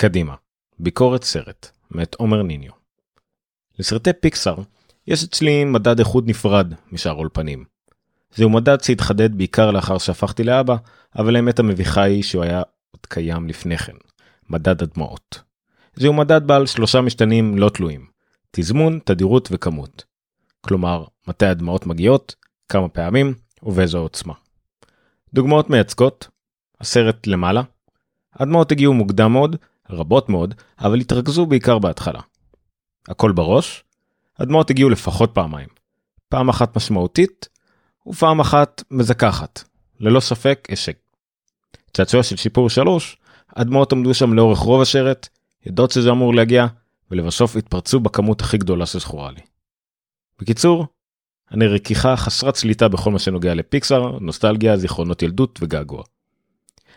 קדימה, 0.00 0.34
ביקורת 0.78 1.24
סרט, 1.24 1.70
מאת 1.90 2.14
עומר 2.14 2.42
ניניו. 2.42 2.72
לסרטי 3.78 4.10
פיקסאר 4.12 4.56
יש 5.06 5.24
אצלי 5.24 5.64
מדד 5.64 5.98
איכות 5.98 6.26
נפרד 6.26 6.74
משאר 6.92 7.12
אולפנים. 7.12 7.64
זהו 8.34 8.50
מדד 8.50 8.80
שהתחדד 8.80 9.34
בעיקר 9.34 9.70
לאחר 9.70 9.98
שהפכתי 9.98 10.44
לאבא, 10.44 10.76
אבל 11.18 11.36
האמת 11.36 11.58
המביכה 11.58 12.02
היא 12.02 12.22
שהוא 12.22 12.42
היה 12.42 12.58
עוד 12.90 13.06
קיים 13.08 13.48
לפני 13.48 13.78
כן, 13.78 13.96
מדד 14.50 14.82
הדמעות. 14.82 15.42
זהו 15.94 16.12
מדד 16.12 16.46
בעל 16.46 16.66
שלושה 16.66 17.00
משתנים 17.00 17.58
לא 17.58 17.68
תלויים, 17.68 18.06
תזמון, 18.50 18.98
תדירות 19.04 19.48
וכמות. 19.52 20.04
כלומר, 20.60 21.04
מתי 21.28 21.46
הדמעות 21.46 21.86
מגיעות, 21.86 22.34
כמה 22.68 22.88
פעמים 22.88 23.34
ובאיזו 23.62 23.98
עוצמה. 23.98 24.34
דוגמאות 25.34 25.70
מייצגות, 25.70 26.28
הסרט 26.80 27.26
למעלה, 27.26 27.62
הדמעות 28.34 28.72
הגיעו 28.72 28.94
מוקדם 28.94 29.32
מאוד, 29.32 29.56
רבות 29.92 30.28
מאוד, 30.28 30.54
אבל 30.78 31.00
התרכזו 31.00 31.46
בעיקר 31.46 31.78
בהתחלה. 31.78 32.20
הכל 33.08 33.32
בראש, 33.32 33.84
הדמעות 34.38 34.70
הגיעו 34.70 34.90
לפחות 34.90 35.30
פעמיים. 35.34 35.68
פעם 36.28 36.48
אחת 36.48 36.76
משמעותית, 36.76 37.48
ופעם 38.06 38.40
אחת 38.40 38.82
מזכחת. 38.90 39.64
ללא 40.00 40.20
ספק 40.20 40.68
השק. 40.72 40.96
צעצוע 41.92 42.22
של 42.22 42.36
שיפור 42.36 42.70
3, 42.70 43.16
הדמעות 43.56 43.92
עמדו 43.92 44.14
שם 44.14 44.32
לאורך 44.32 44.58
רוב 44.58 44.82
השרט, 44.82 45.28
יודעות 45.66 45.90
שזה 45.90 46.10
אמור 46.10 46.34
להגיע, 46.34 46.66
ולבסוף 47.10 47.56
התפרצו 47.56 48.00
בכמות 48.00 48.40
הכי 48.40 48.58
גדולה 48.58 48.86
שזכורה 48.86 49.30
לי. 49.30 49.40
בקיצור, 50.38 50.86
אני 51.52 51.66
רכיכה 51.66 52.16
חסרת 52.16 52.56
שליטה 52.56 52.88
בכל 52.88 53.10
מה 53.10 53.18
שנוגע 53.18 53.54
לפיקסאר, 53.54 54.18
נוסטלגיה, 54.18 54.76
זיכרונות 54.76 55.22
ילדות 55.22 55.58
וגעגוע. 55.62 56.02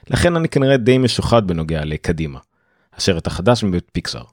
לכן 0.09 0.35
אני 0.35 0.49
כנראה 0.49 0.77
די 0.77 0.97
משוחד 0.97 1.47
בנוגע 1.47 1.85
לקדימה, 1.85 2.39
השרט 2.97 3.27
החדש 3.27 3.63
מבית 3.63 3.89
פיקסאר. 3.91 4.23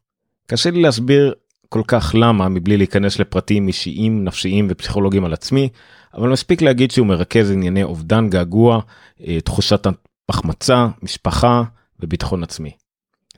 קשה 0.46 0.70
לי 0.70 0.82
להסביר 0.82 1.34
כל 1.68 1.82
כך 1.86 2.14
למה 2.14 2.48
מבלי 2.48 2.76
להיכנס 2.76 3.18
לפרטים 3.18 3.68
אישיים, 3.68 4.24
נפשיים 4.24 4.66
ופסיכולוגיים 4.70 5.24
על 5.24 5.32
עצמי, 5.32 5.68
אבל 6.14 6.28
מספיק 6.28 6.62
להגיד 6.62 6.90
שהוא 6.90 7.06
מרכז 7.06 7.50
ענייני 7.50 7.82
אובדן 7.82 8.30
געגוע, 8.30 8.80
אה, 9.26 9.40
תחושת 9.40 9.86
החמצה, 10.28 10.88
משפחה 11.02 11.62
וביטחון 12.00 12.42
עצמי. 12.42 12.72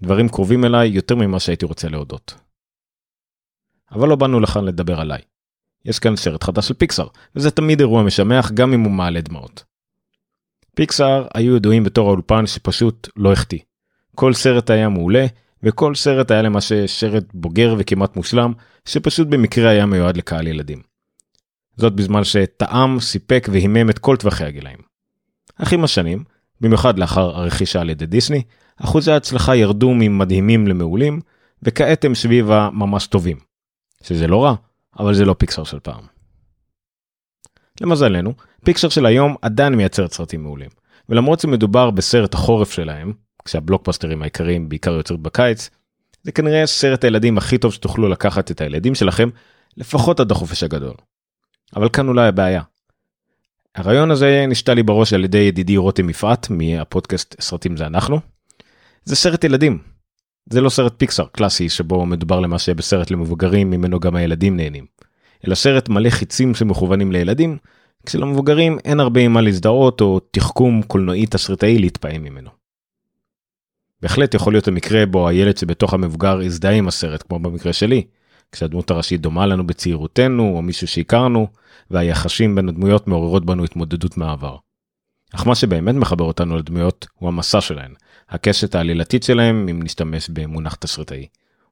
דברים 0.02 0.28
קרובים 0.28 0.64
אליי 0.64 0.88
יותר 0.88 1.14
ממה 1.16 1.40
שהייתי 1.40 1.64
רוצה 1.66 1.88
להודות. 1.88 2.34
אבל 3.92 4.08
לא 4.08 4.16
באנו 4.16 4.40
לכאן 4.40 4.64
לדבר 4.64 5.00
עליי. 5.00 5.20
יש 5.84 5.98
כאן 5.98 6.16
סרט 6.16 6.44
חדש 6.44 6.68
של 6.68 6.74
פיקסאר, 6.74 7.06
וזה 7.36 7.50
תמיד 7.50 7.80
אירוע 7.80 8.02
משמח 8.02 8.52
גם 8.52 8.72
אם 8.72 8.80
הוא 8.80 8.92
מעלה 8.92 9.20
דמעות. 9.20 9.64
פיקסאר 10.76 11.26
היו 11.34 11.56
ידועים 11.56 11.84
בתור 11.84 12.08
האולפן 12.08 12.46
שפשוט 12.46 13.08
לא 13.16 13.32
החטיא. 13.32 13.58
כל 14.16 14.34
סרט 14.34 14.70
היה 14.70 14.88
מעולה, 14.88 15.26
וכל 15.62 15.94
סרט 15.94 16.30
היה 16.30 16.42
למעשה 16.42 16.88
שרט 16.88 17.24
בוגר 17.34 17.74
וכמעט 17.78 18.16
מושלם, 18.16 18.52
שפשוט 18.84 19.28
במקרה 19.28 19.70
היה 19.70 19.86
מיועד 19.86 20.16
לקהל 20.16 20.46
ילדים. 20.46 20.82
זאת 21.76 21.92
בזמן 21.92 22.24
שטעם, 22.24 23.00
סיפק 23.00 23.48
והימם 23.52 23.90
את 23.90 23.98
כל 23.98 24.16
טווחי 24.16 24.44
הגילאים. 24.44 24.78
אך 25.56 25.72
עם 25.72 25.84
השנים, 25.84 26.24
במיוחד 26.60 26.98
לאחר 26.98 27.36
הרכישה 27.36 27.80
על 27.80 27.90
ידי 27.90 28.06
דיסני, 28.06 28.42
אחוזי 28.76 29.12
ההצלחה 29.12 29.56
ירדו 29.56 29.94
ממדהימים 29.94 30.66
למעולים, 30.66 31.20
וכעת 31.62 32.04
הם 32.04 32.14
סביב 32.14 32.50
הממש 32.50 33.06
טובים. 33.06 33.36
שזה 34.02 34.26
לא 34.26 34.44
רע, 34.44 34.54
אבל 34.98 35.14
זה 35.14 35.24
לא 35.24 35.34
פיקסר 35.38 35.64
של 35.64 35.80
פעם. 35.80 36.04
למזלנו, 37.80 38.34
פיקסר 38.64 38.88
של 38.88 39.06
היום 39.06 39.36
עדיין 39.42 39.74
מייצרת 39.74 40.12
סרטים 40.12 40.42
מעולים, 40.42 40.70
ולמרות 41.08 41.40
שמדובר 41.40 41.90
בסרט 41.90 42.34
החורף 42.34 42.72
שלהם, 42.72 43.12
כשהבלוקבאסטרים 43.44 44.22
העיקריים 44.22 44.68
בעיקר 44.68 44.90
יוצרים 44.90 45.22
בקיץ, 45.22 45.70
זה 46.22 46.32
כנראה 46.32 46.66
סרט 46.66 47.04
הילדים 47.04 47.38
הכי 47.38 47.58
טוב 47.58 47.72
שתוכלו 47.72 48.08
לקחת 48.08 48.50
את 48.50 48.60
הילדים 48.60 48.94
שלכם, 48.94 49.28
לפחות 49.76 50.20
עד 50.20 50.30
החופש 50.30 50.62
הגדול. 50.62 50.94
אבל 51.76 51.88
כאן 51.88 52.08
אולי 52.08 52.28
הבעיה. 52.28 52.62
הרעיון 53.74 54.10
הזה 54.10 54.44
נשתה 54.48 54.74
לי 54.74 54.82
בראש 54.82 55.12
על 55.12 55.24
ידי 55.24 55.38
ידידי 55.38 55.76
רותם 55.76 56.10
יפעת 56.10 56.50
מהפודקאסט 56.50 57.36
סרטים 57.40 57.76
זה 57.76 57.86
אנחנו. 57.86 58.20
זה 59.04 59.16
סרט 59.16 59.44
ילדים. 59.44 59.78
זה 60.50 60.60
לא 60.60 60.70
סרט 60.70 60.94
פיקסאר 60.96 61.26
קלאסי 61.26 61.68
שבו 61.68 62.06
מדובר 62.06 62.40
למעשה 62.40 62.74
בסרט 62.74 63.10
למבוגרים 63.10 63.70
ממנו 63.70 64.00
גם 64.00 64.16
הילדים 64.16 64.56
נהנים. 64.56 64.86
אלא 65.46 65.54
סרט 65.54 65.88
מלא 65.88 66.10
חיצים 66.10 66.54
שמכוונים 66.54 67.12
לילדים, 67.12 67.58
כשלמבוגרים 68.06 68.78
אין 68.84 69.00
הרבה 69.00 69.20
עם 69.20 69.32
מה 69.32 69.40
להזדהות 69.40 70.00
או 70.00 70.20
תחכום 70.30 70.82
קולנועי 70.82 71.26
תסריטאי 71.26 71.78
להתפעם 71.78 72.24
ממנו. 72.24 72.50
בהחלט 74.02 74.34
יכול 74.34 74.52
להיות 74.52 74.68
המקרה 74.68 75.06
בו 75.06 75.28
הילד 75.28 75.56
שבתוך 75.56 75.94
המבוגר 75.94 76.42
יזדהה 76.42 76.72
עם 76.72 76.88
הסרט 76.88 77.22
כמו 77.28 77.38
במקרה 77.38 77.72
שלי, 77.72 78.04
כשהדמות 78.52 78.90
הראשית 78.90 79.20
דומה 79.20 79.46
לנו 79.46 79.66
בצעירותנו 79.66 80.56
או 80.56 80.62
מישהו 80.62 80.86
שהכרנו, 80.86 81.46
והיחשים 81.90 82.54
בין 82.54 82.68
הדמויות 82.68 83.08
מעוררות 83.08 83.46
בנו 83.46 83.64
התמודדות 83.64 84.16
מהעבר. 84.16 84.56
אך 85.34 85.46
מה 85.46 85.54
שבאמת 85.54 85.94
מחבר 85.94 86.24
אותנו 86.24 86.56
לדמויות 86.56 87.06
הוא 87.14 87.28
המסע 87.28 87.60
שלהן, 87.60 87.94
הקשת 88.28 88.74
העלילתית 88.74 89.22
שלהם 89.22 89.68
אם 89.70 89.82
נשתמש 89.82 90.28
במונח 90.28 90.74
תסריטאי. 90.74 91.26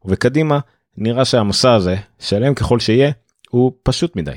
ובקדימה 0.04 0.58
נראה 0.96 1.24
שהמסע 1.24 1.74
הזה, 1.74 1.96
שלם 2.18 2.54
ככל 2.54 2.80
שיהיה, 2.80 3.10
הוא 3.50 3.72
פשוט 3.82 4.16
מדי. 4.16 4.36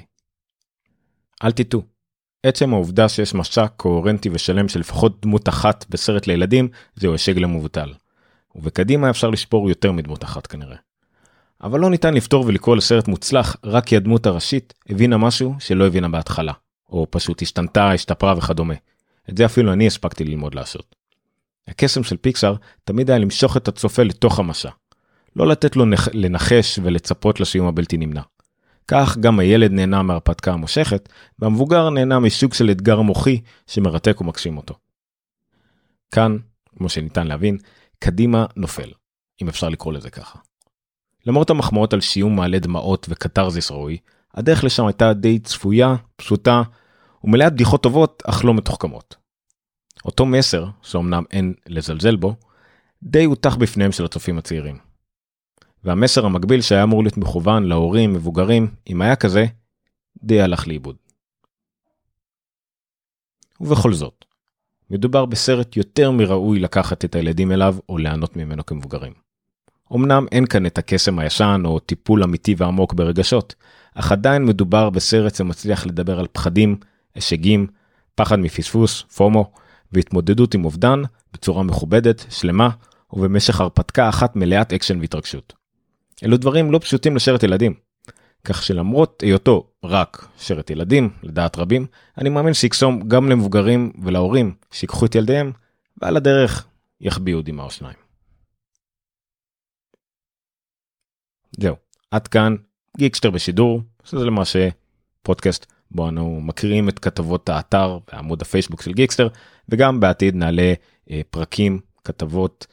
אל 1.43 1.51
תטעו, 1.51 1.81
עצם 2.43 2.73
העובדה 2.73 3.09
שיש 3.09 3.33
מסע 3.33 3.67
קוהרנטי 3.67 4.29
ושלם 4.33 4.67
של 4.67 4.79
לפחות 4.79 5.21
דמות 5.21 5.49
אחת 5.49 5.85
בסרט 5.89 6.27
לילדים, 6.27 6.67
זהו 6.95 7.11
הישג 7.11 7.37
למבוטל. 7.39 7.93
ובקדימה 8.55 9.09
אפשר 9.09 9.29
לשפור 9.29 9.69
יותר 9.69 9.91
מדמות 9.91 10.23
אחת 10.23 10.47
כנראה. 10.47 10.77
אבל 11.63 11.79
לא 11.79 11.89
ניתן 11.89 12.13
לפתור 12.13 12.45
ולקרוא 12.47 12.75
לסרט 12.75 13.07
מוצלח 13.07 13.55
רק 13.63 13.85
כי 13.85 13.97
הדמות 13.97 14.25
הראשית 14.25 14.73
הבינה 14.89 15.17
משהו 15.17 15.55
שלא 15.59 15.87
הבינה 15.87 16.09
בהתחלה, 16.09 16.53
או 16.89 17.07
פשוט 17.09 17.41
השתנתה, 17.41 17.91
השתפרה 17.91 18.37
וכדומה. 18.37 18.73
את 19.29 19.37
זה 19.37 19.45
אפילו 19.45 19.73
אני 19.73 19.87
הספקתי 19.87 20.23
ללמוד 20.23 20.55
לעשות. 20.55 20.95
הקסם 21.67 22.03
של 22.03 22.17
פיקסאר 22.17 22.55
תמיד 22.83 23.09
היה 23.09 23.19
למשוך 23.19 23.57
את 23.57 23.67
הצופה 23.67 24.03
לתוך 24.03 24.39
המסע. 24.39 24.69
לא 25.35 25.47
לתת 25.47 25.75
לו 25.75 25.85
לנחש 26.13 26.79
ולצפות 26.83 27.39
לסיום 27.39 27.67
הבלתי 27.67 27.97
נמנע. 27.97 28.21
כך 28.87 29.17
גם 29.17 29.39
הילד 29.39 29.71
נהנה 29.71 30.03
מהרפתקה 30.03 30.53
המושכת, 30.53 31.09
והמבוגר 31.39 31.89
נהנה 31.89 32.19
מסוג 32.19 32.53
של 32.53 32.71
אתגר 32.71 33.01
מוחי 33.01 33.41
שמרתק 33.67 34.21
ומגשים 34.21 34.57
אותו. 34.57 34.75
כאן, 36.11 36.37
כמו 36.77 36.89
שניתן 36.89 37.27
להבין, 37.27 37.57
קדימה 37.99 38.45
נופל, 38.55 38.91
אם 39.41 39.49
אפשר 39.49 39.69
לקרוא 39.69 39.93
לזה 39.93 40.09
ככה. 40.09 40.39
למרות 41.25 41.49
המחמאות 41.49 41.93
על 41.93 42.01
שיום 42.01 42.35
מעלה 42.35 42.59
דמעות 42.59 43.05
וקתרזיס 43.09 43.71
ראוי, 43.71 43.97
הדרך 44.33 44.63
לשם 44.63 44.85
הייתה 44.85 45.13
די 45.13 45.39
צפויה, 45.39 45.95
פשוטה, 46.15 46.61
ומלאת 47.23 47.53
בדיחות 47.53 47.83
טובות 47.83 48.23
אך 48.25 48.45
לא 48.45 48.53
מתוחכמות. 48.53 49.15
אותו 50.05 50.25
מסר, 50.25 50.65
שאומנם 50.81 51.23
אין 51.31 51.53
לזלזל 51.67 52.15
בו, 52.15 52.35
די 53.03 53.23
הוטח 53.23 53.55
בפניהם 53.55 53.91
של 53.91 54.05
הצופים 54.05 54.37
הצעירים. 54.37 54.92
והמסר 55.83 56.25
המקביל 56.25 56.61
שהיה 56.61 56.83
אמור 56.83 57.03
להיות 57.03 57.17
מכוון 57.17 57.63
להורים 57.63 58.13
מבוגרים, 58.13 58.67
אם 58.89 59.01
היה 59.01 59.15
כזה, 59.15 59.45
די 60.23 60.41
הלך 60.41 60.67
לאיבוד. 60.67 60.95
ובכל 63.61 63.93
זאת, 63.93 64.25
מדובר 64.89 65.25
בסרט 65.25 65.77
יותר 65.77 66.11
מראוי 66.11 66.59
לקחת 66.59 67.05
את 67.05 67.15
הילדים 67.15 67.51
אליו 67.51 67.75
או 67.89 67.97
ליהנות 67.97 68.35
ממנו 68.35 68.65
כמבוגרים. 68.65 69.13
אמנם 69.95 70.25
אין 70.31 70.45
כאן 70.45 70.65
את 70.65 70.77
הקסם 70.77 71.19
הישן 71.19 71.61
או 71.65 71.79
טיפול 71.79 72.23
אמיתי 72.23 72.55
ועמוק 72.57 72.93
ברגשות, 72.93 73.55
אך 73.95 74.11
עדיין 74.11 74.45
מדובר 74.45 74.89
בסרט 74.89 75.35
שמצליח 75.35 75.85
לדבר 75.85 76.19
על 76.19 76.27
פחדים, 76.31 76.75
הישגים, 77.15 77.67
פחד 78.15 78.39
מפספוס, 78.39 79.01
FOMO, 79.01 79.51
והתמודדות 79.91 80.53
עם 80.53 80.65
אובדן 80.65 81.01
בצורה 81.33 81.63
מכובדת, 81.63 82.25
שלמה, 82.29 82.69
ובמשך 83.13 83.61
הרפתקה 83.61 84.09
אחת 84.09 84.35
מלאת 84.35 84.73
אקשן 84.73 84.99
והתרגשות. 84.99 85.62
אלו 86.23 86.37
דברים 86.37 86.71
לא 86.71 86.79
פשוטים 86.79 87.15
לסרט 87.15 87.43
ילדים. 87.43 87.73
כך 88.43 88.63
שלמרות 88.63 89.21
היותו 89.21 89.67
רק 89.83 90.27
סרט 90.37 90.69
ילדים, 90.69 91.09
לדעת 91.23 91.57
רבים, 91.57 91.85
אני 92.17 92.29
מאמין 92.29 92.53
שיקסום 92.53 93.07
גם 93.07 93.29
למבוגרים 93.29 93.93
ולהורים 94.03 94.55
שיקחו 94.71 95.05
את 95.05 95.15
ילדיהם, 95.15 95.51
ועל 96.01 96.17
הדרך 96.17 96.67
יחביאו 97.01 97.41
דמעה 97.41 97.65
או 97.65 97.71
שניים. 97.71 97.95
זהו, 101.59 101.75
עד 102.11 102.27
כאן 102.27 102.55
גיקסטר 102.97 103.31
בשידור, 103.31 103.81
שזה 104.03 104.25
למעשה 104.25 104.69
פודקאסט 105.21 105.65
בו 105.91 106.09
אנו 106.09 106.41
מקריאים 106.41 106.89
את 106.89 106.99
כתבות 106.99 107.49
האתר 107.49 107.99
ועמוד 108.13 108.41
הפייסבוק 108.41 108.81
של 108.81 108.93
גיקסטר, 108.93 109.27
וגם 109.69 109.99
בעתיד 109.99 110.35
נעלה 110.35 110.73
אה, 111.11 111.21
פרקים, 111.29 111.79
כתבות, 112.03 112.67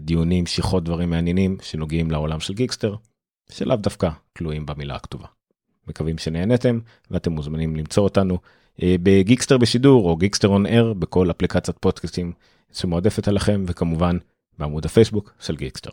דיונים, 0.00 0.46
שיחות, 0.46 0.84
דברים 0.84 1.10
מעניינים 1.10 1.56
שנוגעים 1.62 2.10
לעולם 2.10 2.40
של 2.40 2.54
גיקסטר, 2.54 2.94
שלאו 3.50 3.76
דווקא 3.76 4.10
תלויים 4.32 4.66
במילה 4.66 4.94
הכתובה. 4.94 5.26
מקווים 5.88 6.18
שנהנתם 6.18 6.78
ואתם 7.10 7.32
מוזמנים 7.32 7.76
למצוא 7.76 8.02
אותנו 8.02 8.38
אה, 8.82 8.96
בגיקסטר 9.02 9.58
בשידור 9.58 10.10
או 10.10 10.16
גיקסטר 10.16 10.48
on 10.48 10.66
air 10.66 10.92
בכל 10.92 11.30
אפליקציית 11.30 11.78
פודקאסטים 11.78 12.32
שמועדפת 12.72 13.28
עליכם 13.28 13.64
וכמובן 13.66 14.18
בעמוד 14.58 14.84
הפייסבוק 14.84 15.34
של 15.40 15.56
גיקסטר. 15.56 15.90